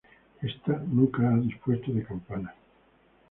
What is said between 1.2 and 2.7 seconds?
ha dispuesto de campanas.